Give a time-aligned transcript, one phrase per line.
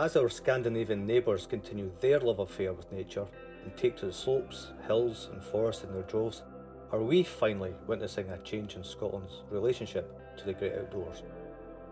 [0.00, 3.26] As our Scandinavian neighbours continue their love affair with nature
[3.62, 6.42] and take to the slopes, hills, and forests in their droves,
[6.90, 11.22] are we finally witnessing a change in Scotland's relationship to the great outdoors?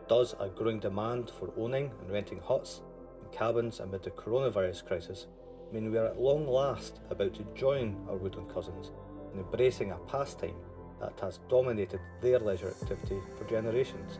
[0.08, 2.80] Does a growing demand for owning and renting huts
[3.20, 5.26] and cabins amid the coronavirus crisis
[5.70, 8.90] mean we are at long last about to join our woodland cousins
[9.34, 10.56] in embracing a pastime
[10.98, 14.18] that has dominated their leisure activity for generations?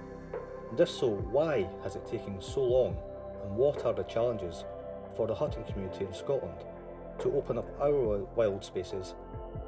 [0.68, 2.94] And if so, why has it taken so long
[3.42, 4.64] and what are the challenges
[5.16, 6.64] for the hutting community in Scotland
[7.18, 9.14] to open up our wild spaces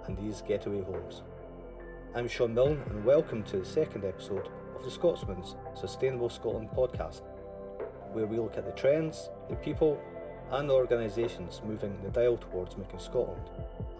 [0.07, 1.23] and these getaway homes?
[2.15, 7.23] I'm Sean Milne and welcome to the second episode of the Scotsman's Sustainable Scotland podcast,
[8.13, 10.01] where we look at the trends, the people,
[10.51, 13.51] and organisations moving the dial towards making Scotland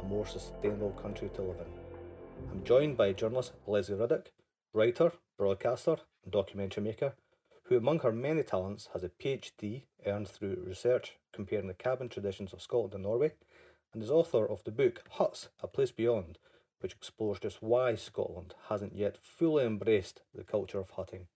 [0.01, 2.51] a more sustainable country to live in.
[2.51, 4.27] I'm joined by journalist Lesley Riddoch,
[4.73, 7.15] writer, broadcaster, and documentary maker,
[7.71, 12.53] who, among her many talents, has a PhD earned through research comparing the cabin traditions
[12.53, 13.33] of Scotland and Norway,
[13.95, 16.37] and is author of the book Huts A Place Beyond,
[16.81, 21.29] which explores just why Scotland hasn't yet fully embraced the culture of hutting.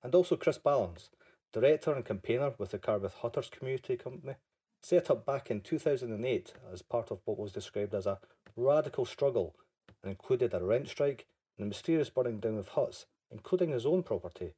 [0.00, 1.10] And also Chris Ballance,
[1.52, 4.34] director and campaigner with the Carbeth Hutters Community Company,
[4.80, 8.20] set up back in 2008 as part of what was described as a
[8.56, 9.56] radical struggle
[10.04, 11.26] and included a rent strike
[11.58, 14.52] and the mysterious burning down of huts, including his own property,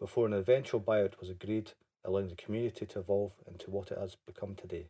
[0.00, 1.72] before an eventual buyout was agreed,
[2.04, 4.88] allowing the community to evolve into what it has become today.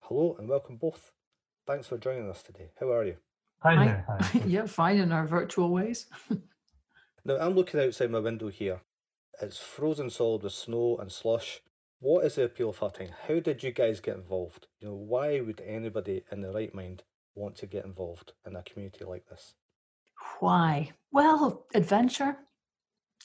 [0.00, 1.12] Hello and welcome both.
[1.66, 2.70] Thanks for joining us today.
[2.78, 3.16] How are you?
[3.60, 4.04] Hi there.
[4.06, 4.42] Hi.
[4.46, 6.06] yeah, fine in our virtual ways.
[7.24, 8.82] now, I'm looking outside my window here.
[9.40, 11.60] It's frozen solid with snow and slush.
[12.00, 13.08] What is the appeal of hutting?
[13.26, 14.66] How did you guys get involved?
[14.78, 17.02] You know, why would anybody in their right mind
[17.34, 19.54] want to get involved in a community like this?
[20.40, 20.92] Why?
[21.12, 22.36] Well, adventure.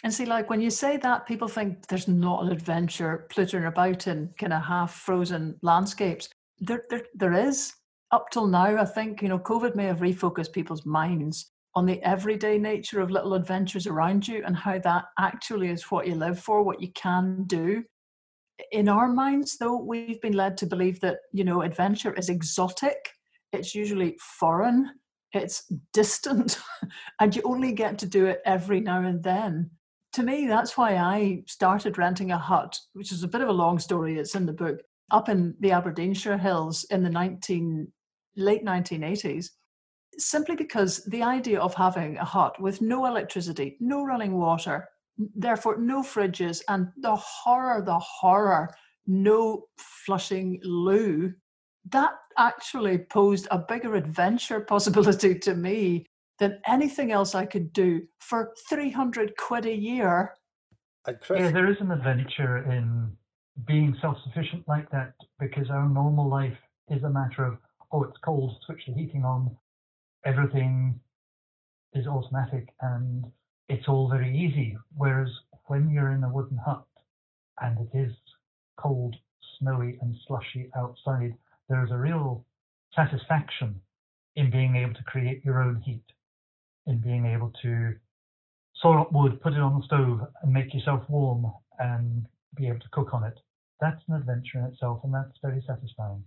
[0.04, 4.08] And see, like when you say that, people think there's not an adventure plittering about
[4.08, 6.30] in kind of half frozen landscapes.
[6.60, 7.74] There, there, there is.
[8.12, 12.02] Up till now, I think, you know, COVID may have refocused people's minds on the
[12.02, 16.40] everyday nature of little adventures around you and how that actually is what you live
[16.40, 17.84] for, what you can do.
[18.72, 22.98] In our minds, though, we've been led to believe that, you know, adventure is exotic,
[23.54, 24.90] it's usually foreign,
[25.34, 26.58] it's distant,
[27.20, 29.70] and you only get to do it every now and then
[30.14, 33.54] to me, that's why I started renting a hut, which is a bit of a
[33.54, 34.18] long story.
[34.18, 34.80] It's in the book
[35.12, 37.88] up in the Aberdeenshire hills in the 19
[38.36, 39.50] late 1980s
[40.18, 44.88] simply because the idea of having a hut with no electricity, no running water,
[45.36, 48.70] therefore no fridges, and the horror, the horror,
[49.08, 51.34] no flushing loo,
[51.90, 56.06] that actually posed a bigger adventure possibility to me
[56.40, 60.34] than anything else I could do for 300 quid a year.
[61.08, 63.12] Yeah, there is an adventure in
[63.68, 66.58] being self sufficient like that because our normal life
[66.90, 67.58] is a matter of,
[67.92, 69.56] oh, it's cold, switch the heating on,
[70.26, 71.00] everything
[71.94, 73.26] is automatic and
[73.68, 74.78] it's all very easy.
[74.96, 75.30] Whereas
[75.66, 76.86] when you're in a wooden hut
[77.62, 78.14] and it is
[78.78, 79.16] cold,
[79.60, 81.34] snowy, and slushy outside,
[81.68, 82.46] there is a real
[82.96, 83.82] satisfaction
[84.36, 86.04] in being able to create your own heat
[86.88, 87.94] in being able to
[88.76, 92.26] saw up wood, put it on the stove, and make yourself warm and
[92.56, 93.40] be able to cook on it.
[93.82, 96.24] That's an adventure in itself, and that's very satisfying.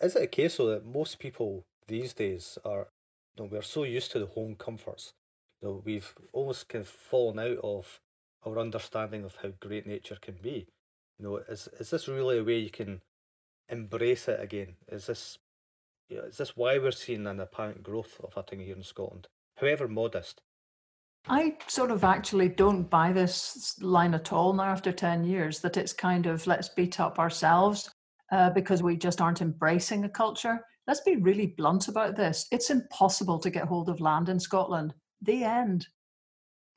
[0.00, 2.88] Is it a case though that most people these days are,
[3.36, 5.12] you know, we're so used to the home comforts,
[5.60, 8.00] you know, we've almost kind of fallen out of
[8.44, 10.66] our understanding of how great nature can be.
[11.18, 13.00] You know, is is this really a way you can
[13.68, 14.76] embrace it again?
[14.88, 15.38] Is this,
[16.08, 19.28] you know, is this why we're seeing an apparent growth of hutting here in Scotland?
[19.56, 20.42] However modest.
[21.28, 25.76] I sort of actually don't buy this line at all now after 10 years that
[25.76, 27.90] it's kind of let's beat up ourselves
[28.30, 30.60] uh, because we just aren't embracing a culture.
[30.86, 32.46] Let's be really blunt about this.
[32.52, 34.94] It's impossible to get hold of land in Scotland.
[35.22, 35.88] The end.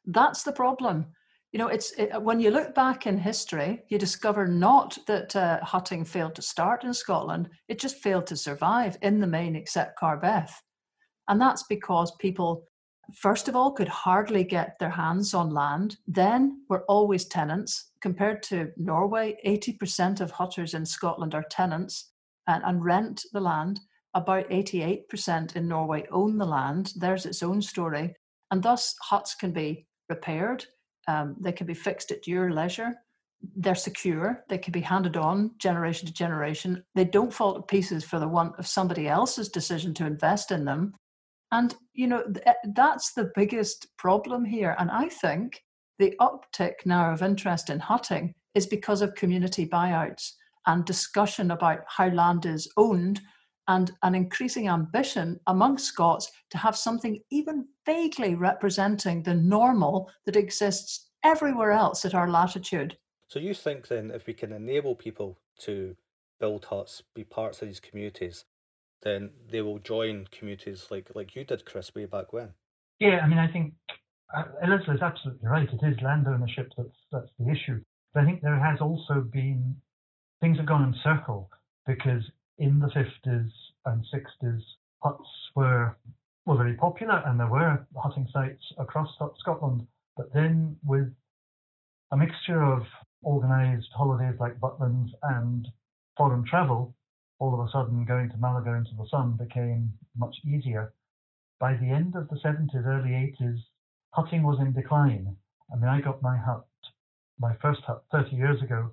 [0.05, 1.05] That's the problem.
[1.51, 5.59] You know, it's it, when you look back in history, you discover not that uh,
[5.63, 9.97] hutting failed to start in Scotland, it just failed to survive in the main, except
[9.97, 10.53] Carbeth.
[11.27, 12.67] And that's because people
[13.15, 15.97] first of all, could hardly get their hands on land.
[16.07, 17.91] Then were always tenants.
[18.01, 22.11] Compared to Norway, 80% of hutters in Scotland are tenants
[22.47, 23.79] and, and rent the land.
[24.13, 26.93] About 88% in Norway own the land.
[26.95, 28.15] There's its own story.
[28.51, 30.65] And thus, huts can be repaired,
[31.07, 32.93] um, they can be fixed at your leisure.
[33.55, 36.83] They're secure, they can be handed on generation to generation.
[36.93, 40.65] They don't fall to pieces for the want of somebody else's decision to invest in
[40.65, 40.93] them.
[41.51, 44.75] And, you know, th- eh, that's the biggest problem here.
[44.77, 45.63] And I think
[45.97, 50.31] the uptick now of interest in hutting is because of community buyouts
[50.67, 53.21] and discussion about how land is owned
[53.67, 60.35] and an increasing ambition among Scots to have something even vaguely representing the normal that
[60.35, 62.97] exists everywhere else at our latitude.
[63.27, 65.95] So you think then if we can enable people to
[66.39, 68.45] build huts, be parts of these communities,
[69.01, 72.49] then they will join communities like like you did, Chris, way back when.
[72.99, 73.73] Yeah, I mean, I think
[74.35, 75.67] uh, is absolutely right.
[75.71, 77.81] It is land ownership that's that's the issue.
[78.13, 79.75] But I think there has also been
[80.41, 81.49] things have gone in circle
[81.87, 82.23] because
[82.57, 83.49] in the 50s
[83.85, 84.61] and 60s,
[85.01, 85.97] huts were
[86.45, 89.09] were very popular and there were hutting sites across
[89.39, 89.85] Scotland.
[90.17, 91.13] But then with
[92.11, 92.83] a mixture of
[93.23, 95.67] organised holidays like Butlins and
[96.17, 96.95] foreign travel,
[97.39, 100.93] all of a sudden going to Malaga into the sun became much easier.
[101.59, 103.59] By the end of the 70s, early 80s,
[104.11, 105.35] hutting was in decline.
[105.71, 106.65] I mean, I got my hut,
[107.39, 108.91] my first hut 30 years ago,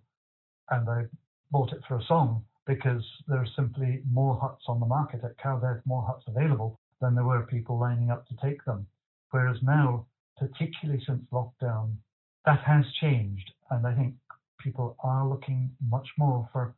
[0.71, 1.05] and I
[1.51, 5.39] bought it for a song because there are simply more huts on the market at
[5.39, 8.87] Carbeth, more huts available than there were people lining up to take them.
[9.31, 10.07] Whereas now,
[10.39, 11.97] particularly since lockdown,
[12.45, 13.53] that has changed.
[13.71, 14.15] And I think
[14.61, 16.75] people are looking much more for,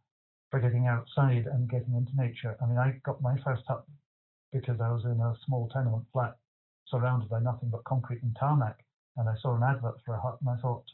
[0.50, 2.56] for getting outside and getting into nature.
[2.62, 3.84] I mean, I got my first hut
[4.52, 6.36] because I was in a small tenement flat
[6.86, 8.78] surrounded by nothing but concrete and tarmac.
[9.16, 10.84] And I saw an advert for a hut and I thought,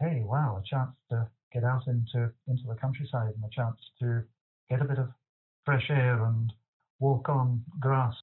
[0.00, 4.22] hey, wow, a chance to get out into into the countryside and a chance to
[4.70, 5.08] get a bit of
[5.64, 6.52] fresh air and
[7.00, 8.14] walk on grass.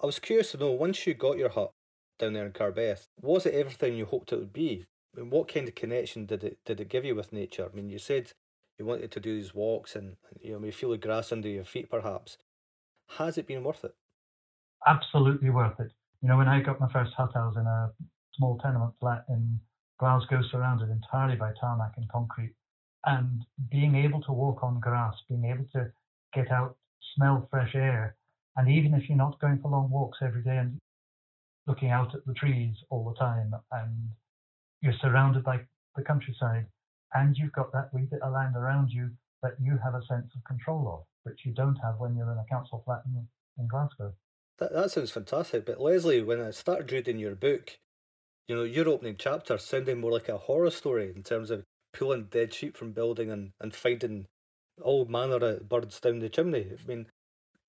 [0.00, 1.72] I was curious to know once you got your hut
[2.18, 4.86] down there in Carbeth, was it everything you hoped it would be?
[5.18, 7.68] Mean, what kind of connection did it did it give you with nature?
[7.70, 8.32] I mean, you said
[8.78, 11.64] you wanted to do these walks and you know, you feel the grass under your
[11.64, 12.38] feet, perhaps.
[13.18, 13.94] Has it been worth it?
[14.86, 15.90] Absolutely worth it.
[16.22, 17.92] You know, when I got my first hut, I was in a
[18.34, 19.60] small tenement flat in
[19.98, 22.54] Glasgow surrounded entirely by tarmac and concrete.
[23.04, 25.90] And being able to walk on grass, being able to
[26.34, 26.76] get out,
[27.14, 28.16] smell fresh air,
[28.56, 30.78] and even if you're not going for long walks every day and
[31.66, 34.10] looking out at the trees all the time, and
[34.82, 35.60] you're surrounded by
[35.96, 36.66] the countryside,
[37.14, 39.10] and you've got that wee bit of land around you
[39.42, 42.38] that you have a sense of control of, which you don't have when you're in
[42.38, 43.26] a council flat in,
[43.58, 44.12] in Glasgow.
[44.58, 45.64] That, that sounds fantastic.
[45.64, 47.78] But Lesley, when I started reading your book,
[48.48, 52.24] you know, your opening chapter sounded more like a horror story in terms of pulling
[52.24, 54.26] dead sheep from building and, and finding
[54.82, 56.66] all manner of birds down the chimney.
[56.72, 57.06] I mean,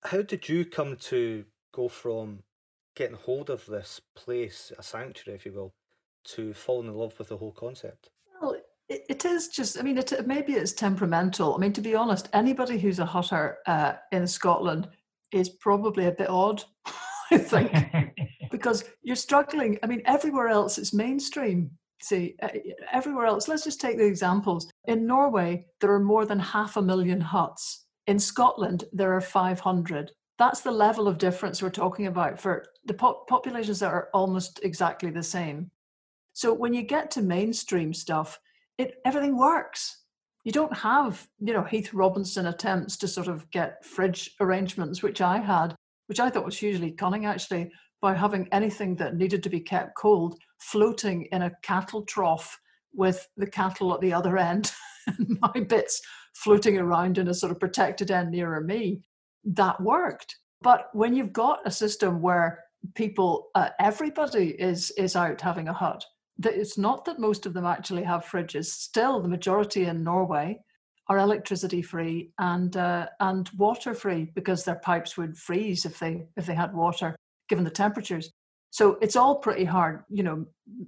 [0.04, 2.40] how did you come to go from
[2.96, 5.72] getting hold of this place, a sanctuary, if you will,
[6.24, 8.10] to falling in love with the whole concept?
[8.40, 8.56] Well,
[8.90, 11.54] it, it is just, I mean, it, maybe it's temperamental.
[11.54, 14.88] I mean, to be honest, anybody who's a hutter uh, in Scotland
[15.32, 16.64] is probably a bit odd,
[17.30, 17.72] I think.
[18.50, 19.78] because you're struggling.
[19.82, 21.70] I mean, everywhere else it's mainstream.
[22.02, 22.34] See,
[22.90, 24.70] everywhere else, let's just take the examples.
[24.86, 27.86] In Norway, there are more than half a million huts.
[28.06, 30.10] In Scotland, there are 500.
[30.38, 34.60] That's the level of difference we're talking about for the po- populations that are almost
[34.62, 35.70] exactly the same.
[36.32, 38.40] So when you get to mainstream stuff,
[38.80, 39.98] it everything works.
[40.44, 45.20] You don't have, you know, Heath Robinson attempts to sort of get fridge arrangements, which
[45.20, 45.74] I had,
[46.06, 49.96] which I thought was hugely cunning actually, by having anything that needed to be kept
[49.98, 52.58] cold floating in a cattle trough
[52.94, 54.72] with the cattle at the other end
[55.06, 56.00] and my bits
[56.34, 59.02] floating around in a sort of protected end nearer me.
[59.44, 60.36] That worked.
[60.62, 62.64] But when you've got a system where
[62.94, 66.02] people, uh, everybody is is out having a hut,
[66.40, 68.66] that it's not that most of them actually have fridges.
[68.66, 70.58] Still, the majority in Norway
[71.08, 76.26] are electricity free and uh, and water free because their pipes would freeze if they
[76.36, 77.14] if they had water
[77.48, 78.30] given the temperatures.
[78.70, 80.46] So it's all pretty hard, you know,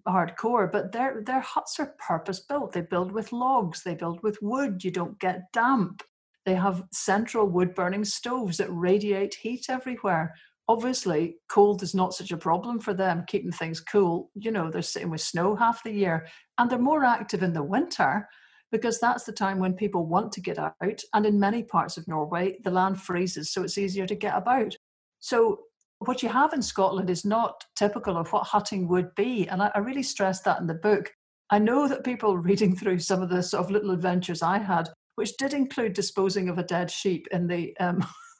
[0.08, 0.70] hardcore.
[0.70, 2.72] But their their huts are purpose built.
[2.72, 3.82] They build with logs.
[3.82, 4.82] They build with wood.
[4.84, 6.02] You don't get damp.
[6.46, 10.34] They have central wood burning stoves that radiate heat everywhere.
[10.72, 14.30] Obviously, cold is not such a problem for them, keeping things cool.
[14.34, 16.26] You know, they're sitting with snow half the year,
[16.56, 18.26] and they're more active in the winter
[18.70, 21.02] because that's the time when people want to get out.
[21.12, 24.74] And in many parts of Norway, the land freezes, so it's easier to get about.
[25.20, 25.58] So
[25.98, 29.46] what you have in Scotland is not typical of what hutting would be.
[29.50, 31.12] And I, really stress that in the book.
[31.50, 34.88] I know that people reading through some of the sort of little adventures I had,
[35.16, 38.02] which did include disposing of a dead sheep in the um,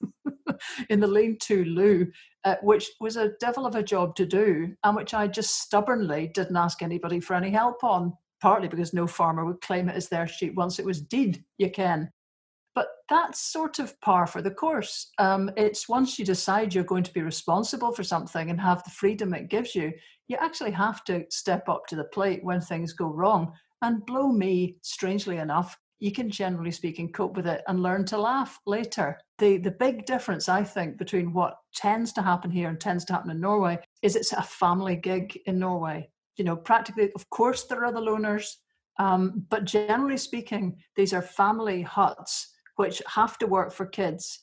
[0.91, 2.07] in the lean-to loo,
[2.45, 6.31] uh, which was a devil of a job to do, and which I just stubbornly
[6.35, 8.13] didn't ask anybody for any help on.
[8.41, 11.45] Partly because no farmer would claim it as their sheep once it was dead.
[11.59, 12.11] You can.
[12.75, 15.13] But that's sort of par for the course.
[15.19, 18.91] Um, it's once you decide you're going to be responsible for something and have the
[18.91, 19.93] freedom it gives you,
[20.27, 23.53] you actually have to step up to the plate when things go wrong.
[23.83, 28.19] And blow me, strangely enough, you can generally speaking cope with it and learn to
[28.19, 29.17] laugh later.
[29.39, 33.13] The the big difference I think between what tends to happen here and tends to
[33.13, 36.11] happen in Norway is it's a family gig in Norway.
[36.37, 38.49] You know, practically, of course, there are the loners,
[38.99, 44.41] um, but generally speaking, these are family huts which have to work for kids.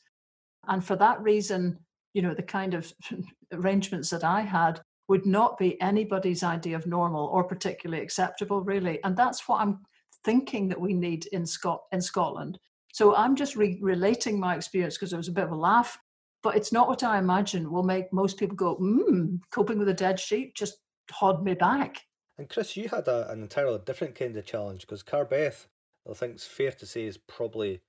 [0.69, 1.77] And for that reason,
[2.13, 2.93] you know, the kind of
[3.51, 9.03] arrangements that I had would not be anybody's idea of normal or particularly acceptable, really.
[9.03, 9.79] And that's what I'm
[10.23, 12.59] thinking that we need in, Scot- in Scotland.
[12.93, 15.97] So I'm just re- relating my experience because it was a bit of a laugh,
[16.41, 19.93] but it's not what I imagine will make most people go, hmm, coping with a
[19.93, 20.79] dead sheep just
[21.11, 22.01] hod me back.
[22.37, 25.67] And Chris, you had a, an entirely different kind of challenge because Carbeth,
[26.09, 27.81] I think it's fair to say, is probably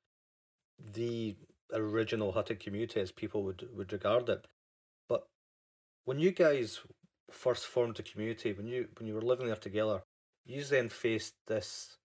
[0.92, 1.36] the
[1.72, 4.46] original hutting community as people would, would regard it.
[5.08, 5.26] But
[6.04, 6.80] when you guys
[7.30, 10.02] first formed a community, when you when you were living there together,
[10.44, 11.96] you then faced this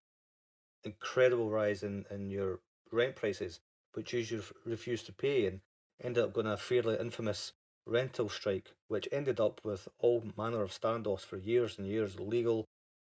[0.85, 2.59] incredible rise in, in your
[2.91, 3.59] rent prices,
[3.93, 5.61] which you refused to pay and
[6.03, 7.53] ended up going a fairly infamous
[7.85, 12.65] rental strike, which ended up with all manner of standoffs for years and years, legal,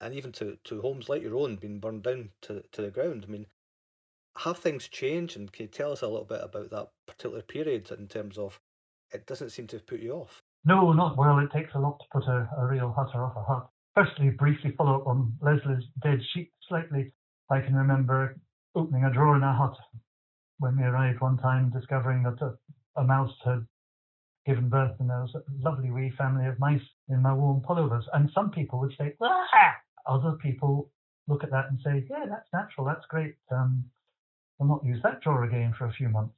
[0.01, 3.25] and even to, to homes like your own being burned down to, to the ground.
[3.27, 3.45] I mean,
[4.39, 5.37] have things changed?
[5.37, 8.59] And can you tell us a little bit about that particular period in terms of
[9.13, 10.41] it doesn't seem to have put you off?
[10.65, 11.39] No, not well.
[11.39, 13.69] It takes a lot to put a, a real hutter off a hut.
[13.93, 17.13] Firstly, briefly follow up on Lesley's dead sheet slightly.
[17.49, 18.35] I can remember
[18.73, 19.77] opening a drawer in our hut
[20.57, 22.57] when we arrived one time, discovering that a,
[22.99, 23.65] a mouse had
[24.45, 28.05] given birth and there was a lovely wee family of mice in my warm pullovers.
[28.13, 29.75] And some people would say, ah!
[30.07, 30.91] Other people
[31.27, 33.35] look at that and say, yeah, that's natural, that's great.
[33.51, 33.83] Um,
[34.59, 36.35] I'll not use that drawer again for a few months.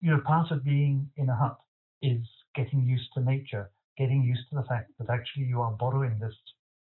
[0.00, 1.58] You know, part of being in a hut
[2.02, 6.18] is getting used to nature, getting used to the fact that actually you are borrowing
[6.18, 6.34] this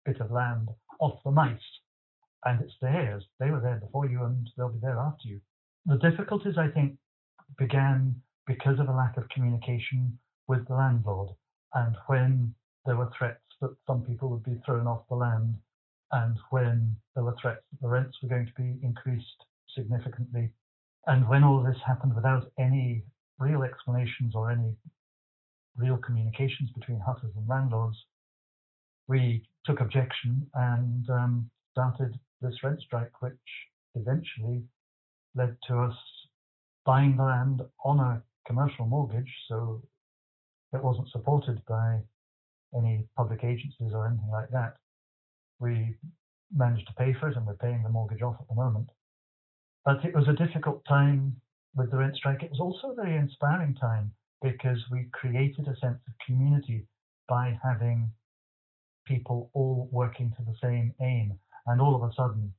[0.04, 0.68] bit of land
[1.00, 1.58] off the mice
[2.44, 3.24] and it's theirs.
[3.40, 5.40] They were there before you and they'll be there after you.
[5.86, 6.96] The difficulties, I think,
[7.58, 8.14] began
[8.46, 11.30] because of a lack of communication with the landlord
[11.74, 15.56] and when there were threats that some people would be thrown off the land
[16.12, 20.52] and when there were threats that the rents were going to be increased significantly
[21.06, 23.02] and when all this happened without any
[23.38, 24.74] real explanations or any
[25.76, 27.96] real communications between hutters and landlords,
[29.08, 33.32] we took objection and um, started this rent strike, which
[33.94, 34.62] eventually
[35.34, 35.96] led to us
[36.84, 39.82] buying the land on a commercial mortgage, so
[40.72, 41.98] it wasn't supported by
[42.76, 44.76] any public agencies or anything like that.
[45.58, 45.96] We
[46.54, 48.88] managed to pay for it and we're paying the mortgage off at the moment.
[49.84, 51.36] But it was a difficult time
[51.74, 52.42] with the rent strike.
[52.42, 54.12] It was also a very inspiring time
[54.42, 56.86] because we created a sense of community
[57.28, 58.10] by having
[59.06, 61.38] people all working to the same aim.
[61.66, 62.52] And all of a sudden,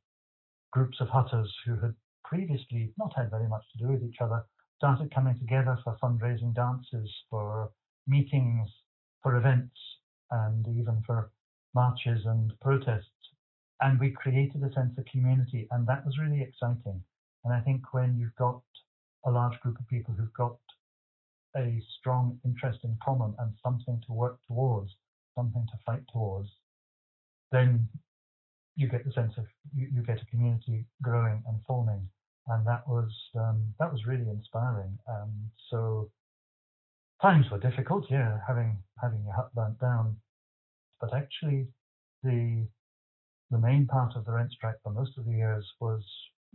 [0.71, 4.43] groups of hutters who had previously not had very much to do with each other
[4.77, 7.71] started coming together for fundraising dances, for
[8.05, 8.69] meetings,
[9.23, 9.75] for events,
[10.31, 11.31] and even for
[11.73, 13.09] marches and protests.
[13.81, 17.03] And we created a sense of community, and that was really exciting.
[17.43, 18.61] And I think when you've got
[19.25, 20.57] a large group of people who've got
[21.55, 24.91] a strong interest in common and something to work towards,
[25.35, 26.49] something to fight towards,
[27.51, 27.87] then
[28.77, 32.07] you get the sense of you, you get a community growing and forming,
[32.47, 34.97] and that was um, that was really inspiring.
[35.09, 36.09] Um, so
[37.21, 40.15] times were difficult, yeah, having having your hut burnt down,
[41.01, 41.67] but actually
[42.23, 42.67] the
[43.49, 46.03] the main part of the rent strike for most of the years was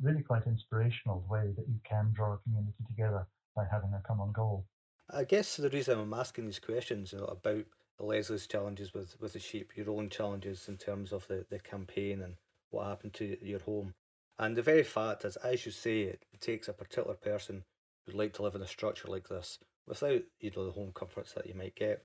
[0.01, 3.27] really quite inspirational the way that you can draw a community together
[3.57, 4.65] by having a common goal.
[5.11, 7.65] I guess the reason I'm asking these questions about
[8.07, 12.21] Lesley's challenges with, with the sheep, your own challenges in terms of the, the campaign
[12.23, 12.35] and
[12.71, 13.95] what happened to your home.
[14.39, 17.65] And the very fact is, as you say, it takes a particular person
[18.05, 21.33] who'd like to live in a structure like this without you know the home comforts
[21.33, 22.05] that you might get.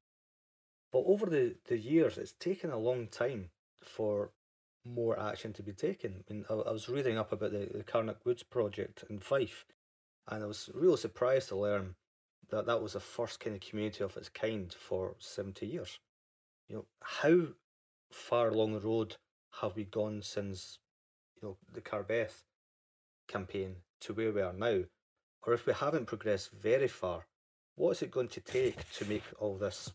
[0.92, 3.50] But over the, the years, it's taken a long time
[3.84, 4.32] for
[4.86, 6.24] more action to be taken.
[6.30, 9.66] I mean, I, I was reading up about the, the Carnock Woods project in Fife,
[10.28, 11.96] and I was really surprised to learn
[12.50, 16.00] that that was the first kind of community of its kind for 70 years.
[16.68, 17.48] You know, how
[18.12, 19.16] far along the road
[19.62, 20.80] have we gone since,
[21.36, 22.44] you know, the Carbeth
[23.28, 24.84] campaign to where we are now?
[25.46, 27.26] Or if we haven't progressed very far,
[27.76, 29.92] what is it going to take to make all this,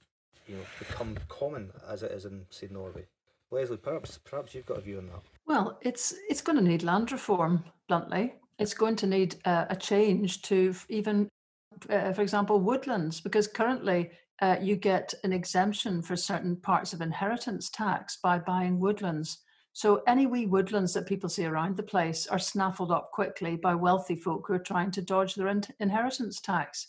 [0.47, 3.07] you know, become common as it is in, say, Norway?
[3.51, 5.23] Lesley, perhaps perhaps you've got a view on that.
[5.47, 7.65] Well, it's it's going to need land reform.
[7.87, 11.29] Bluntly, it's going to need a change to even,
[11.91, 14.11] uh, for example, woodlands, because currently
[14.41, 19.39] uh, you get an exemption for certain parts of inheritance tax by buying woodlands.
[19.73, 23.75] So any wee woodlands that people see around the place are snaffled up quickly by
[23.75, 26.89] wealthy folk who are trying to dodge their in- inheritance tax.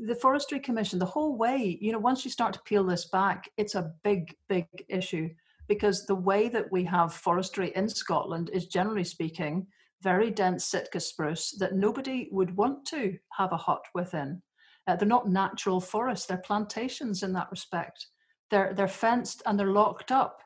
[0.00, 3.48] The Forestry Commission, the whole way, you know, once you start to peel this back,
[3.56, 5.30] it's a big, big issue
[5.68, 9.66] because the way that we have forestry in Scotland is generally speaking
[10.04, 14.40] very dense Sitka spruce that nobody would want to have a hut within.
[14.86, 18.06] Uh, they're not natural forests, they're plantations in that respect.
[18.50, 20.42] They're, they're fenced and they're locked up.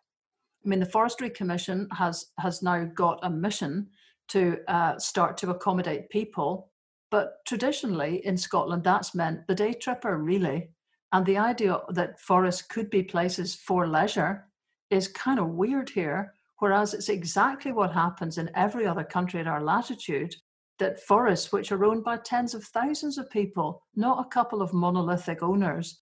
[0.65, 3.88] I mean, the Forestry Commission has, has now got a mission
[4.29, 6.71] to uh, start to accommodate people.
[7.11, 10.71] But traditionally in Scotland, that's meant the day tripper, really.
[11.12, 14.45] And the idea that forests could be places for leisure
[14.91, 19.47] is kind of weird here, whereas it's exactly what happens in every other country at
[19.47, 20.35] our latitude
[20.79, 24.73] that forests, which are owned by tens of thousands of people, not a couple of
[24.73, 26.00] monolithic owners,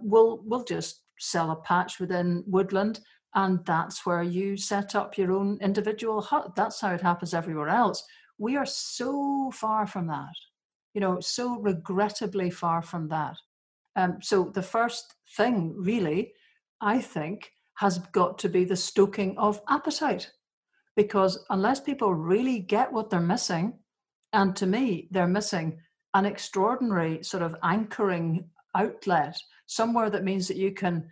[0.00, 2.98] will will just sell a patch within woodland
[3.34, 6.54] and that's where you set up your own individual hut.
[6.54, 8.04] That's how it happens everywhere else.
[8.38, 10.34] We are so far from that,
[10.94, 13.36] you know, so regrettably far from that.
[13.96, 16.32] Um, so the first thing, really,
[16.80, 20.30] I think, has got to be the stoking of appetite.
[20.96, 23.78] Because unless people really get what they're missing,
[24.32, 25.78] and to me, they're missing
[26.14, 31.08] an extraordinary sort of anchoring outlet, somewhere that means that you can,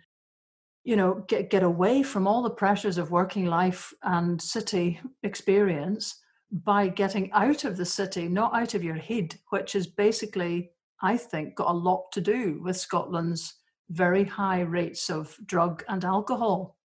[0.83, 6.19] you know, get, get away from all the pressures of working life and city experience
[6.51, 11.17] by getting out of the city, not out of your head, which is basically, I
[11.17, 13.55] think, got a lot to do with Scotland's
[13.91, 16.75] very high rates of drug and alcohol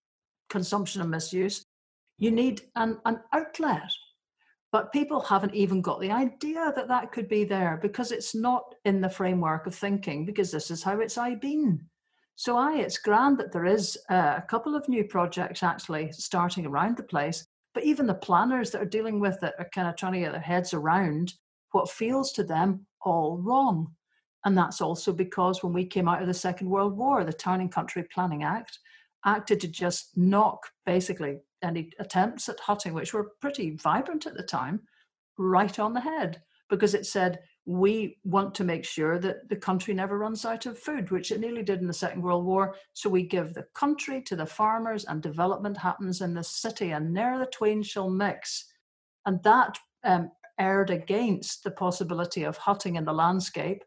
[0.49, 1.63] consumption and misuse.
[2.17, 3.91] You need an, an outlet.
[4.71, 8.75] But people haven't even got the idea that that could be there because it's not
[8.83, 11.85] in the framework of thinking, because this is how it's I been.
[12.35, 16.97] So, I, it's grand that there is a couple of new projects actually starting around
[16.97, 20.13] the place, but even the planners that are dealing with it are kind of trying
[20.13, 21.33] to get their heads around
[21.71, 23.95] what feels to them all wrong.
[24.47, 27.59] And that's also because when we came out of the Second World War, the Town
[27.59, 28.79] and Country Planning Act
[29.25, 34.43] acted to just knock basically any attempts at hutting, which were pretty vibrant at the
[34.43, 34.79] time,
[35.37, 39.93] right on the head because it said we want to make sure that the country
[39.93, 42.73] never runs out of food, which it nearly did in the Second World War.
[42.93, 47.13] So we give the country to the farmers, and development happens in the city, and
[47.13, 48.63] ne'er the twain shall mix.
[49.25, 53.83] And that um, erred against the possibility of hutting in the landscape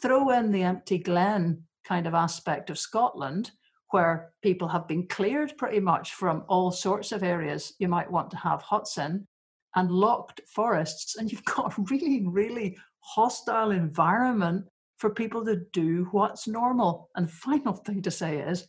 [0.00, 3.50] throw in the empty glen kind of aspect of Scotland,
[3.90, 8.30] where people have been cleared pretty much from all sorts of areas you might want
[8.30, 9.26] to have huts in,
[9.74, 14.64] and locked forests, and you've got a really, really hostile environment
[14.98, 17.10] for people to do what's normal.
[17.16, 18.66] And final thing to say is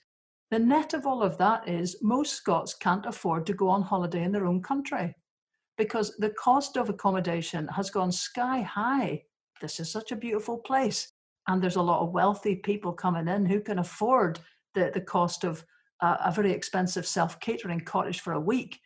[0.50, 4.24] the net of all of that is most Scots can't afford to go on holiday
[4.24, 5.16] in their own country
[5.78, 9.24] because the cost of accommodation has gone sky high
[9.64, 11.13] this is such a beautiful place.
[11.48, 14.40] And there's a lot of wealthy people coming in who can afford
[14.76, 15.66] the, the cost of
[16.02, 18.80] uh, a very expensive self catering cottage for a week.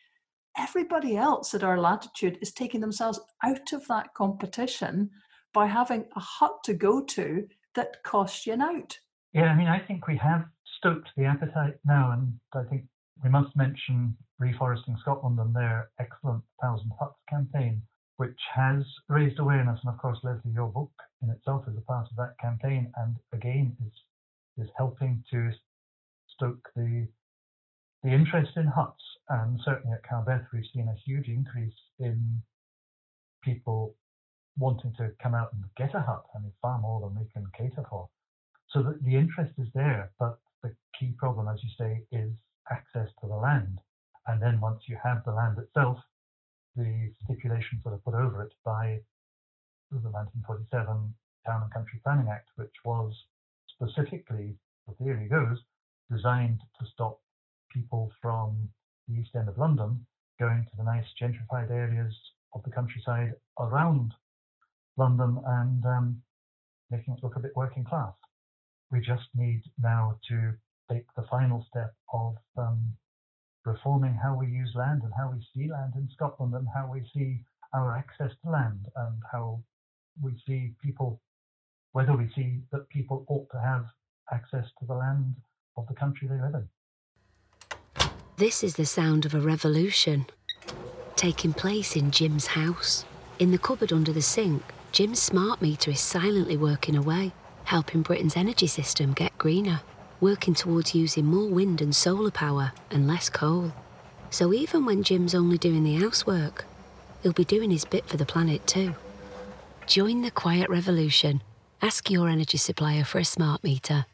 [0.58, 5.10] Everybody else at our latitude is taking themselves out of that competition
[5.54, 8.98] by having a hut to go to that costs you an out.
[9.34, 10.46] Yeah, I mean, I think we have
[10.78, 12.86] stoked the appetite now, and I think
[13.24, 17.82] we must mention Reforesting Scotland and their excellent Thousand Huts campaign,
[18.18, 19.80] which has raised awareness.
[19.84, 20.92] And of course, Lesley, your book
[21.22, 23.94] in itself is a part of that campaign, and again is
[24.64, 25.52] is helping to
[26.36, 27.08] stoke the
[28.04, 29.04] the interest in huts.
[29.30, 32.42] And certainly at Carbeth, we've seen a huge increase in
[33.44, 33.96] people
[34.58, 36.24] wanting to come out and get a hut.
[36.36, 38.10] I mean, far more than we can cater for.
[38.70, 42.32] So the, the interest is there, but the key problem, as you say, is
[42.72, 43.80] access to the land.
[44.28, 46.00] And then once you have the land itself,
[46.76, 49.00] the stipulations that are put over it by
[49.92, 53.14] the 1947 Town and Country Planning Act, which was
[53.70, 54.56] specifically,
[54.88, 55.58] the theory goes,
[56.12, 57.20] designed to stop
[57.72, 58.70] people from
[59.08, 60.06] the east end of London
[60.40, 62.14] going to the nice gentrified areas
[62.54, 64.14] of the countryside around
[64.98, 66.22] London and um,
[66.92, 68.14] making it look a bit working class.
[68.92, 70.54] We just need now to
[70.92, 72.94] take the final step of um,
[73.66, 77.02] reforming how we use land and how we see land in Scotland and how we
[77.14, 79.62] see our access to land and how
[80.22, 81.22] we see people,
[81.92, 83.86] whether we see that people ought to have
[84.32, 85.36] access to the land
[85.78, 86.68] of the country they live in.
[88.38, 90.28] This is the sound of a revolution
[91.16, 93.06] taking place in Jim's house.
[93.40, 97.32] In the cupboard under the sink, Jim's smart meter is silently working away,
[97.64, 99.82] helping Britain's energy system get greener
[100.20, 103.74] working towards using more wind and solar power and less coal.
[104.30, 106.66] So even when Jim's only doing the housework,
[107.22, 108.96] he'll be doing his bit for the planet too.
[109.88, 111.42] Join the quiet revolution.
[111.82, 114.06] Ask your energy supplier for a smart meter.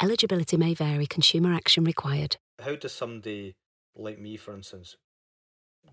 [0.00, 2.36] Eligibility may vary, consumer action required.
[2.60, 3.56] How does somebody
[3.96, 4.96] like me, for instance,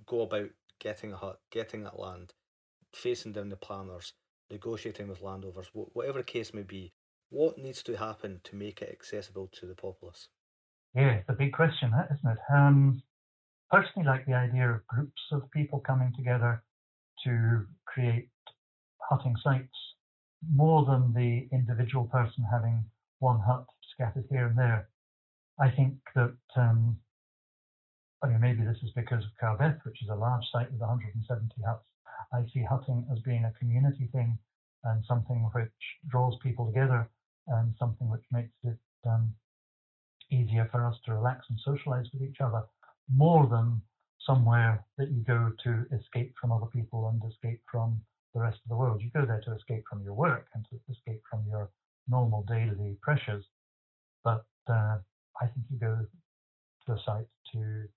[0.06, 0.50] go about
[0.80, 2.36] getting a hut, getting that land,
[2.94, 4.14] facing down the planners,
[4.52, 6.94] negotiating with landowners, whatever the case may be?
[7.32, 10.30] What needs to happen to make it accessible to the populace?
[10.94, 12.38] Yeah, it's a big question, isn't it?
[12.54, 13.02] Um,
[13.72, 16.62] personally like the idea of groups of people coming together
[17.24, 18.30] to create
[19.10, 19.76] hutting sites
[20.54, 22.86] more than the individual person having
[23.20, 24.90] one hut scattered here and there.
[25.60, 26.98] I think that, um,
[28.24, 31.54] I mean, maybe this is because of Carbeth, which is a large site with 170
[31.66, 31.84] huts.
[32.34, 34.38] I see hutting as being a community thing
[34.84, 35.72] and something which
[36.10, 37.10] draws people together
[37.48, 39.34] and something which makes it um,
[40.32, 42.64] easier for us to relax and socialize with each other
[43.14, 43.82] more than
[44.26, 48.02] somewhere that you go to escape from other people and escape from
[48.34, 49.02] the rest of the world.
[49.02, 51.70] You go there to escape from your work and to escape from your
[52.08, 53.46] normal daily pressures.
[54.24, 54.98] But uh,
[55.42, 56.06] I think you go
[56.86, 57.88] to a site to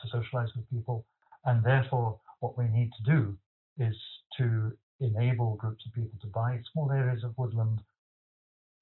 [0.00, 1.04] to socialize with people,
[1.44, 3.36] and therefore what we need to do
[3.78, 3.96] is
[4.36, 7.82] to enable groups of people to buy small areas of woodland,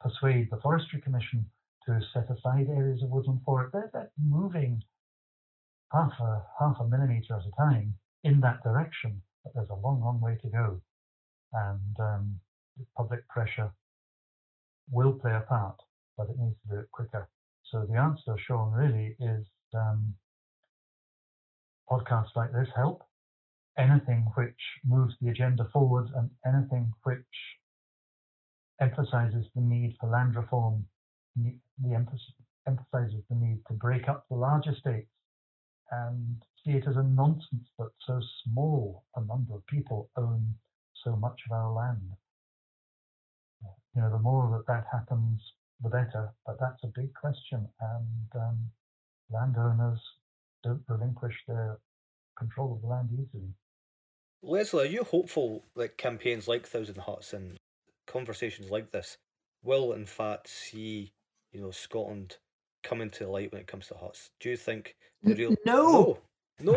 [0.01, 1.47] persuade the Forestry Commission
[1.87, 3.71] to set aside areas of woodland for it.
[3.73, 4.83] They're, they're moving
[5.93, 10.01] half a half a millimeter at a time in that direction, but there's a long,
[10.01, 10.81] long way to go.
[11.53, 12.41] And um,
[12.97, 13.71] public pressure
[14.91, 15.77] will play a part,
[16.17, 17.29] but it needs to do it quicker.
[17.71, 20.15] So the answer, Sean, really is um,
[21.91, 23.03] podcasts like this help.
[23.79, 27.19] Anything which moves the agenda forward and anything which
[28.81, 30.87] emphasizes the need for land reform,
[31.37, 32.33] the emphasis,
[32.67, 35.11] emphasizes the need to break up the larger states
[35.91, 40.55] and see it as a nonsense that so small a number of people own
[41.05, 42.01] so much of our land.
[43.95, 45.41] You know, the more that that happens,
[45.83, 46.31] the better.
[46.45, 48.59] But that's a big question, and um,
[49.31, 50.01] landowners
[50.63, 51.79] don't relinquish their
[52.39, 53.55] control of the land easily.
[54.43, 57.57] Lesley, are you hopeful that campaigns like Thousand Huts and
[58.07, 59.17] conversations like this
[59.63, 61.13] will, in fact, see
[61.53, 62.37] you know Scotland
[62.83, 64.31] come into light when it comes to huts?
[64.41, 66.19] Do you think the real no,
[66.61, 66.73] no,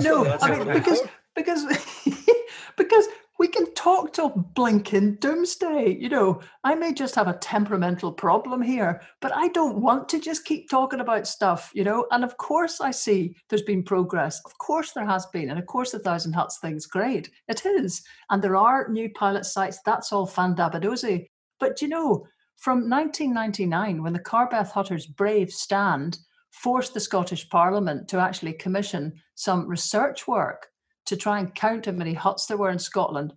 [0.00, 1.02] no, I mean because
[1.34, 1.64] because
[2.76, 3.06] because
[3.38, 5.96] we can talk till blinking doomsday.
[5.98, 10.20] You know, I may just have a temperamental problem here, but I don't want to
[10.20, 12.06] just keep talking about stuff, you know.
[12.10, 14.40] And of course, I see there's been progress.
[14.44, 15.50] Of course, there has been.
[15.50, 17.30] And of course, the Thousand Huts thing's great.
[17.48, 18.02] It is.
[18.30, 19.80] And there are new pilot sites.
[19.84, 21.26] That's all fandabadozy.
[21.60, 26.18] But, you know, from 1999, when the Carbeth Hutters' brave stand
[26.56, 30.68] forced the Scottish Parliament to actually commission some research work
[31.04, 33.34] to try and count how many huts there were in Scotland.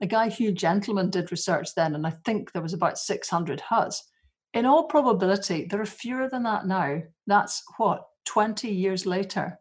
[0.00, 4.08] A guy, Hugh Gentleman, did research then, and I think there was about 600 huts.
[4.54, 7.02] In all probability, there are fewer than that now.
[7.26, 9.58] That's what, 20 years later.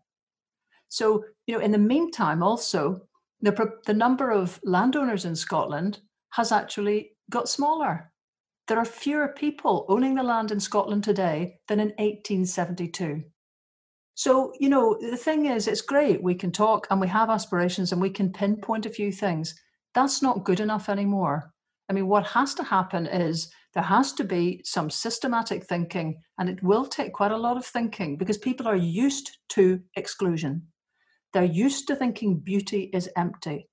[0.88, 3.02] So, you know, in the meantime, also,
[3.42, 8.12] the, the number of landowners in Scotland has actually got smaller.
[8.70, 13.24] There are fewer people owning the land in Scotland today than in 1872.
[14.14, 16.22] So, you know, the thing is, it's great.
[16.22, 19.60] We can talk and we have aspirations and we can pinpoint a few things.
[19.96, 21.52] That's not good enough anymore.
[21.90, 26.48] I mean, what has to happen is there has to be some systematic thinking, and
[26.48, 30.68] it will take quite a lot of thinking because people are used to exclusion.
[31.34, 33.68] They're used to thinking beauty is empty.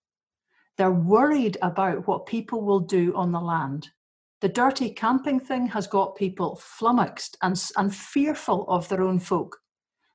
[0.78, 3.90] They're worried about what people will do on the land
[4.40, 9.56] the dirty camping thing has got people flummoxed and, and fearful of their own folk.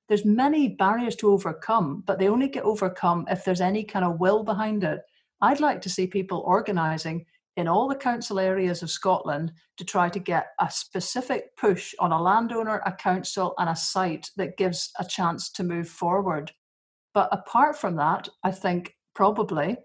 [0.08, 4.20] There's many barriers to overcome, but they only get overcome if there's any kind of
[4.20, 5.02] will behind it.
[5.42, 7.26] I'd like to see people organising
[7.58, 12.12] in all the council areas of Scotland to try to get a specific push on
[12.12, 16.52] a landowner, a council, and a site that gives a chance to move forward.
[17.14, 19.78] But apart from that, I think probably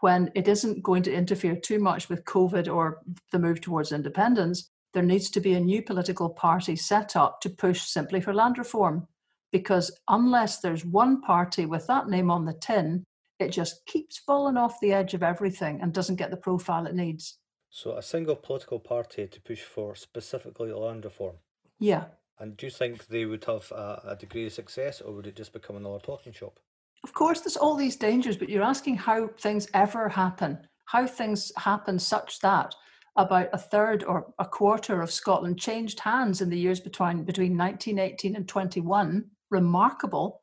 [0.00, 3.00] when it isn't going to interfere too much with COVID or
[3.32, 7.50] the move towards independence, there needs to be a new political party set up to
[7.50, 9.06] push simply for land reform.
[9.50, 13.04] Because unless there's one party with that name on the tin,
[13.38, 16.94] it just keeps falling off the edge of everything and doesn't get the profile it
[16.94, 17.38] needs.
[17.70, 21.36] So, a single political party to push for specifically land reform?
[21.78, 22.06] Yeah.
[22.38, 25.36] And do you think they would have a, a degree of success or would it
[25.36, 26.60] just become another talking shop?
[27.04, 31.52] Of course, there's all these dangers, but you're asking how things ever happen, how things
[31.56, 32.74] happen such that
[33.18, 37.58] about a third or a quarter of Scotland changed hands in the years between between
[37.58, 39.24] 1918 and 21.
[39.50, 40.42] Remarkable.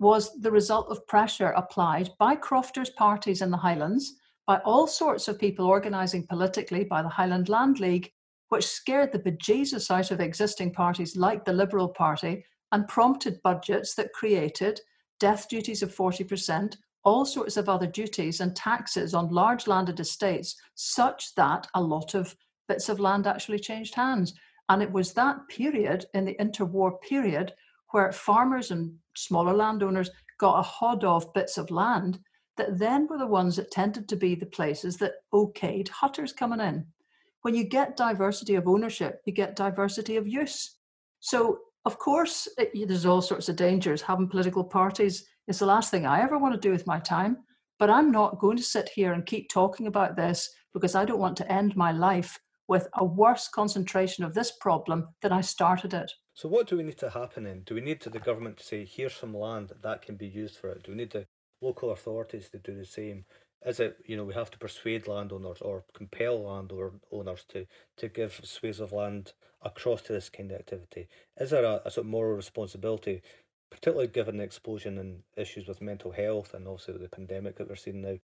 [0.00, 4.14] was the result of pressure applied by crofters' parties in the Highlands,
[4.46, 8.10] by all sorts of people organising politically, by the Highland Land League,
[8.48, 13.94] which scared the bejesus out of existing parties like the Liberal Party and prompted budgets
[13.94, 14.80] that created
[15.24, 20.54] death duties of 40%, all sorts of other duties and taxes on large landed estates,
[20.74, 22.36] such that a lot of
[22.68, 24.34] bits of land actually changed hands.
[24.68, 27.54] And it was that period, in the interwar period,
[27.92, 32.18] where farmers and smaller landowners got a hod of bits of land
[32.58, 36.60] that then were the ones that tended to be the places that okayed hutters coming
[36.60, 36.84] in.
[37.40, 40.76] When you get diversity of ownership, you get diversity of use.
[41.20, 44.02] So, of course, eh, it, there's all sorts of dangers.
[44.02, 47.38] Having political parties is the last thing I ever want to do with my time.
[47.78, 51.18] But I'm not going to sit here and keep talking about this because I don't
[51.18, 55.92] want to end my life with a worse concentration of this problem than I started
[55.92, 56.10] it.
[56.34, 57.62] So, what do we need to happen then?
[57.66, 60.70] Do we need the government to say, here's some land that can be used for
[60.70, 60.82] it?
[60.82, 61.26] Do we need the
[61.60, 63.24] local authorities to do the same?
[63.64, 68.40] Is it, you know, we have to persuade landowners or compel landowners to, to give
[68.44, 71.08] swathes of land across to this kind of activity?
[71.38, 73.22] Is there a, a sort of moral responsibility,
[73.70, 77.76] particularly given the explosion in issues with mental health and also the pandemic that we're
[77.76, 78.18] seeing now?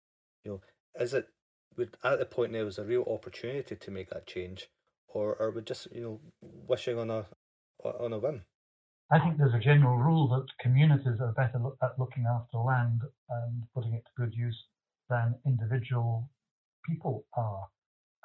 [0.44, 0.60] You know,
[0.98, 1.28] is it
[1.76, 4.68] we're at the point now is a real opportunity to make that change,
[5.08, 7.26] or are we just you know wishing on a
[7.84, 8.42] on a whim?
[9.10, 13.62] I think there's a general rule that communities are better at looking after land and
[13.74, 14.66] putting it to good use
[15.10, 16.30] than individual
[16.88, 17.68] people are.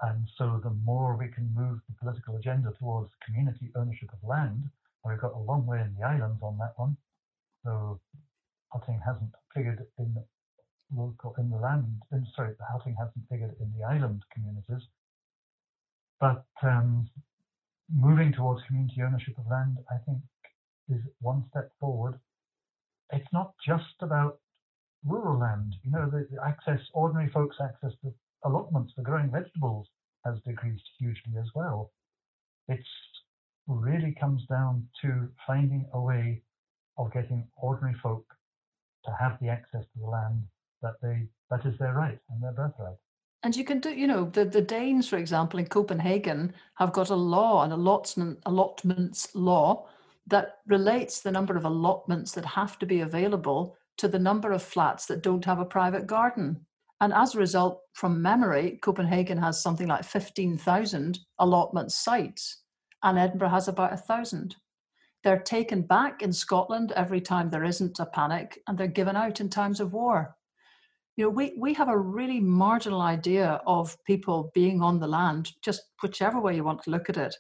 [0.04, 4.70] And so the more we can move the political agenda towards community ownership of land,
[5.04, 6.96] and we've got a long way in the islands on that one.
[7.64, 8.00] So
[8.74, 10.16] Hutting hasn't figured in
[10.94, 12.02] local in the land.
[12.12, 14.88] In, sorry, the housing hasn't figured in the island communities.
[16.20, 17.10] But um,
[17.94, 20.20] moving towards community ownership of land, I think,
[20.90, 22.20] is one step forward.
[23.12, 24.40] It's not just about
[25.06, 25.76] rural land.
[25.84, 28.14] You know, the, the access, ordinary folks' access to
[28.44, 29.88] allotments for growing vegetables
[30.26, 31.92] has decreased hugely as well.
[32.68, 32.88] It's
[33.68, 36.42] really comes down to finding a way
[36.98, 38.26] of getting ordinary folk
[39.06, 40.44] to have the access to the land
[40.82, 42.98] that they that is their right and their birthright.
[43.44, 47.12] And you can do, you know, the, the Danes, for example, in Copenhagen have got
[47.12, 49.88] a law, an allotment, allotments law,
[50.26, 54.64] that relates the number of allotments that have to be available to the number of
[54.64, 56.66] flats that don't have a private garden.
[57.02, 62.64] And as a result, from memory, Copenhagen has something like 15,000 allotment sites,
[63.04, 64.56] and Edinburgh has about a thousand.
[65.24, 69.42] They're taken back in Scotland every time there isn't a panic, and they're given out
[69.42, 70.36] in times of war
[71.18, 75.52] you know, we, we have a really marginal idea of people being on the land,
[75.62, 77.36] just whichever way you want to look at it.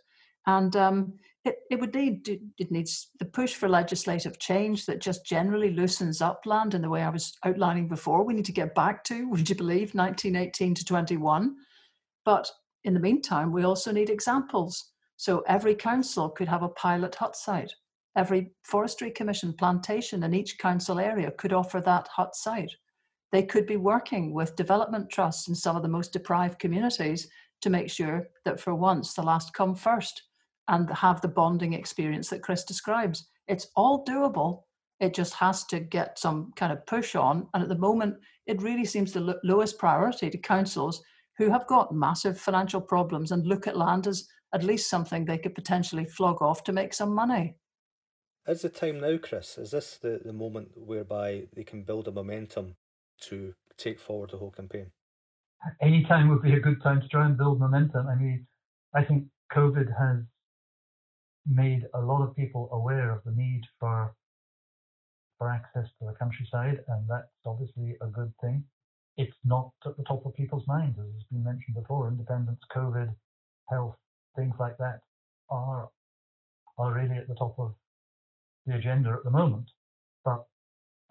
[0.47, 1.13] And um,
[1.45, 2.27] it, it would need,
[2.57, 6.89] it needs the push for legislative change that just generally loosens up land in the
[6.89, 8.23] way I was outlining before.
[8.23, 11.55] We need to get back to, would you believe, 1918 to 21.
[12.25, 12.49] But
[12.83, 14.91] in the meantime, we also need examples.
[15.17, 17.71] So every council could have a pilot hut site.
[18.17, 22.71] Every forestry commission plantation in each council area could offer that hut site
[23.35, 27.27] they could be working with development trusts in some of the most deprived communities
[27.61, 30.23] to make sure that for once the last come first
[30.67, 33.27] and have the bonding experience that Chris describes.
[33.47, 34.63] It's all doable.
[34.99, 37.47] It just has to get some kind of push on.
[37.53, 38.15] And at the moment,
[38.47, 41.03] it really seems the lowest priority to councils
[41.37, 45.37] who have got massive financial problems and look at land as at least something they
[45.37, 47.55] could potentially flog off to make some money.
[48.47, 49.57] Is the time now, Chris?
[49.57, 52.75] Is this the, the moment whereby they can build a momentum
[53.21, 54.91] to take forward the whole campaign?
[55.81, 58.07] Any time would be a good time to try and build momentum.
[58.07, 58.45] I mean,
[58.93, 60.23] I think COVID has
[61.45, 64.13] made a lot of people aware of the need for
[65.37, 68.63] for access to the countryside, and that's obviously a good thing.
[69.17, 72.07] It's not at the top of people's minds, as has been mentioned before.
[72.07, 73.13] Independence, COVID,
[73.69, 73.95] health,
[74.35, 75.01] things like that
[75.49, 75.89] are
[76.77, 77.73] are really at the top of
[78.65, 79.69] the agenda at the moment.
[80.23, 80.45] But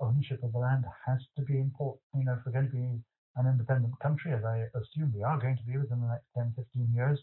[0.00, 2.02] ownership of the land has to be important.
[2.16, 3.02] You know, if we're going to be
[3.36, 6.54] an independent country, as I assume we are going to be within the next 10,
[6.56, 7.20] 15 years,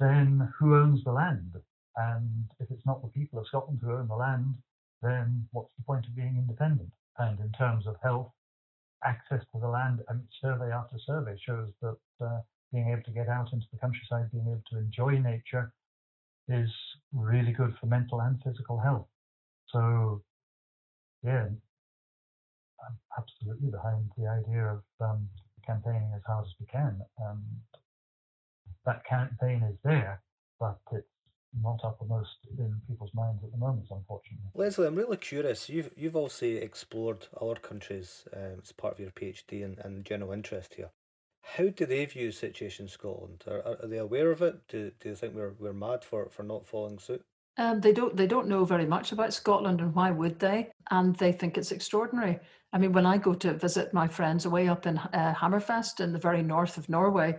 [0.00, 1.52] then who owns the land?
[1.98, 4.54] And if it's not the people of Scotland who own the land,
[5.02, 6.90] then what's the point of being independent?
[7.18, 8.30] And in terms of health,
[9.04, 12.40] access to the land, I and survey after survey shows that uh,
[12.72, 15.72] being able to get out into the countryside, being able to enjoy nature,
[16.48, 16.70] is
[17.12, 19.08] really good for mental and physical health.
[19.72, 20.22] So,
[21.24, 21.46] yeah,
[22.80, 25.28] I'm absolutely behind the idea of um,
[25.66, 27.02] campaigning as hard as we can.
[28.86, 30.22] That campaign is there,
[30.60, 31.06] but it's
[31.62, 34.50] not uppermost in people's minds at the moment, unfortunately.
[34.54, 35.68] Lesley, I'm really curious.
[35.68, 40.32] You've you've also explored other countries um, as part of your PhD and, and general
[40.32, 40.90] interest here.
[41.42, 43.44] How do they view the situation in Scotland?
[43.46, 44.68] Are, are they aware of it?
[44.68, 47.24] Do, do you think we're, we're mad for, for not following suit?
[47.56, 50.70] Um, they don't they don't know very much about Scotland, and why would they?
[50.90, 52.38] And they think it's extraordinary.
[52.72, 56.12] I mean, when I go to visit my friends away up in uh, Hammerfest in
[56.12, 57.38] the very north of Norway,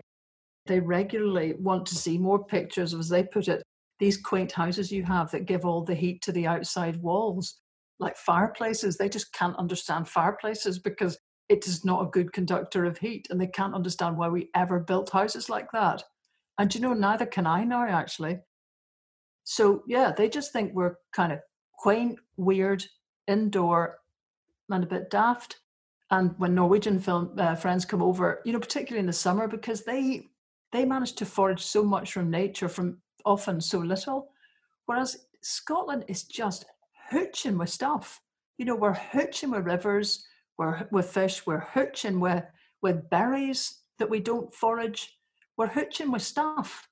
[0.65, 3.63] they regularly want to see more pictures, as they put it,
[3.99, 7.59] these quaint houses you have that give all the heat to the outside walls,
[7.99, 8.97] like fireplaces.
[8.97, 11.17] They just can't understand fireplaces because
[11.49, 14.79] it is not a good conductor of heat, and they can't understand why we ever
[14.79, 16.03] built houses like that.
[16.57, 18.39] And you know, neither can I now, actually.
[19.43, 21.39] So, yeah, they just think we're kind of
[21.73, 22.85] quaint, weird,
[23.27, 23.97] indoor,
[24.69, 25.57] and a bit daft.
[26.11, 29.83] And when Norwegian film uh, friends come over, you know, particularly in the summer, because
[29.83, 30.27] they
[30.71, 34.29] they manage to forage so much from nature from often so little,
[34.85, 36.65] whereas Scotland is just
[37.11, 38.21] hooching with stuff.
[38.57, 40.25] You know, we're hooching with rivers,
[40.57, 42.43] we're with fish, we're hooching with
[42.81, 45.17] with berries that we don't forage,
[45.57, 46.87] we're hooching with stuff,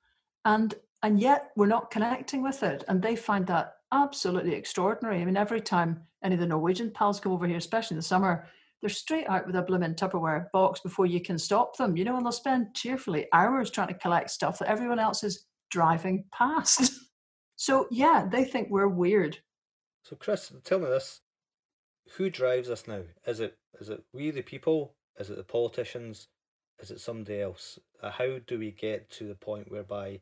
[0.45, 5.21] and and yet we're not connecting with it, and they find that absolutely extraordinary.
[5.21, 8.03] I mean, every time any of the Norwegian pals come over here, especially in the
[8.03, 8.47] summer,
[8.81, 12.15] they're straight out with a blooming Tupperware box before you can stop them, you know,
[12.15, 16.91] and they'll spend cheerfully hours trying to collect stuff that everyone else is driving past.
[17.55, 19.37] so, yeah, they think we're weird.
[20.03, 21.21] So, Chris, tell me this:
[22.15, 23.01] Who drives us now?
[23.25, 24.95] Is it is it we the people?
[25.19, 26.27] Is it the politicians?
[26.79, 27.79] Is it somebody else?
[28.01, 30.21] Uh, how do we get to the point whereby,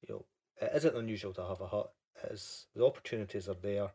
[0.00, 0.24] you know,
[0.60, 1.90] it isn't unusual to have a hut?
[2.30, 3.90] Is the opportunities are there,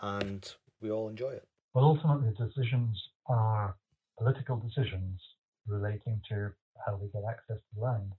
[0.00, 1.46] and we all enjoy it.
[1.74, 3.76] Well, ultimately, decisions are
[4.18, 5.20] political decisions
[5.66, 6.52] relating to
[6.84, 8.12] how we get access to land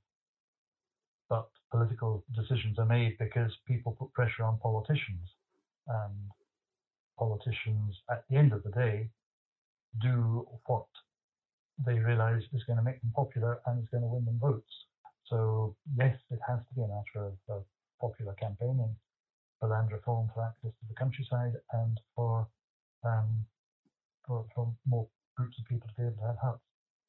[1.32, 5.26] but political decisions are made because people put pressure on politicians.
[5.88, 6.30] And
[7.18, 9.10] politicians, at the end of the day,
[10.02, 10.86] do what
[11.86, 14.74] they realize is going to make them popular and is going to win them votes.
[15.28, 17.64] So, yes, it has to be a matter of,
[18.02, 18.96] popular campaigning
[19.60, 22.48] for land reform, for access to the countryside, and for,
[23.06, 23.46] um,
[24.26, 26.64] for, for more groups of people to be able to have huts.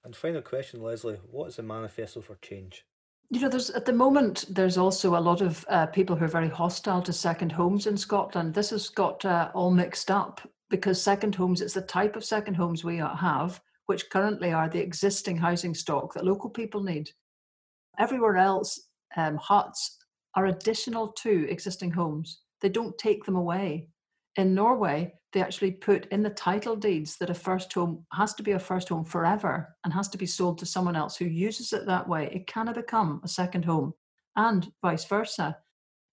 [0.05, 2.85] And final question, Lesley, what is the manifesto for change?
[3.33, 6.29] You know, there's at the moment there's also a lot of uh, people who are
[6.29, 8.53] very hostile to second homes in Scotland.
[8.53, 12.57] This has got uh, all mixed up because second homes it's the type of second
[12.57, 17.09] homes we have, which currently are the existing housing stock that local people need.
[17.99, 19.97] Everywhere else, um, huts
[20.35, 22.42] are additional to existing homes.
[22.61, 23.88] They don't take them away.
[24.37, 28.42] In Norway, they actually put in the title deeds that a first home has to
[28.42, 31.73] be a first home forever and has to be sold to someone else who uses
[31.73, 32.31] it that way.
[32.33, 33.95] It cannot become a second home,
[34.37, 35.57] and vice versa.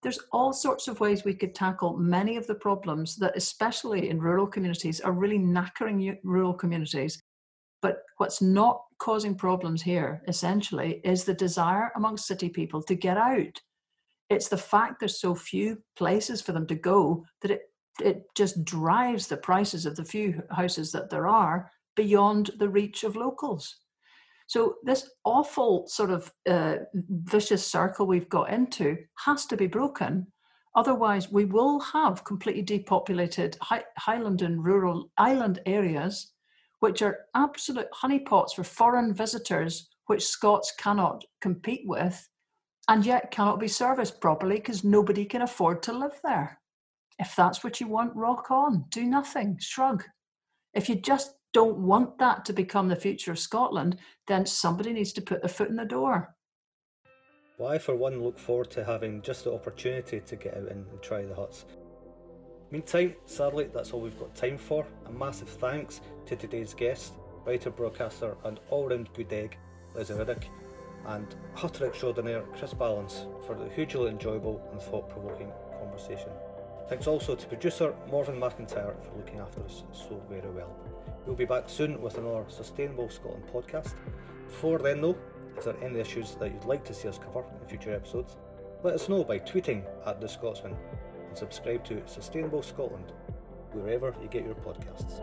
[0.01, 4.19] There's all sorts of ways we could tackle many of the problems that, especially in
[4.21, 7.21] rural communities, are really knackering rural communities.
[7.81, 13.17] But what's not causing problems here, essentially, is the desire amongst city people to get
[13.17, 13.59] out.
[14.29, 17.61] It's the fact there's so few places for them to go that it
[18.01, 23.03] it just drives the prices of the few houses that there are beyond the reach
[23.03, 23.75] of locals.
[24.47, 30.25] So this awful sort of uh, vicious circle we've got into has to be broken.
[30.75, 36.31] Otherwise, we will have completely depopulated high, highland and rural island areas,
[36.79, 42.27] which are absolute honeypots for foreign visitors, which Scots cannot compete with,
[42.87, 46.59] and yet cannot be serviced properly because nobody can afford to live there.
[47.19, 50.05] If that's what you want, rock on, do nothing, shrug.
[50.73, 55.11] If you just don't want that to become the future of Scotland, then somebody needs
[55.13, 56.35] to put their foot in the door.
[57.57, 60.85] Well, I, for one, look forward to having just the opportunity to get out and
[61.01, 61.65] try the huts.
[62.71, 64.85] Meantime, sadly, that's all we've got time for.
[65.07, 67.13] A massive thanks to today's guest,
[67.45, 69.57] writer, broadcaster, and all round good egg,
[69.93, 70.45] Lesley Riddoch,
[71.07, 76.29] and Hutter extraordinaire Chris Ballance for the hugely enjoyable and thought provoking conversation.
[76.89, 80.75] Thanks also to producer Morven McIntyre for looking after us so very well.
[81.27, 83.93] We'll be back soon with another Sustainable Scotland podcast.
[84.47, 85.15] Before then, though,
[85.55, 88.37] if there are any issues that you'd like to see us cover in future episodes,
[88.81, 90.75] let us know by tweeting at The Scotsman
[91.27, 93.13] and subscribe to Sustainable Scotland
[93.71, 95.19] wherever you get your podcasts.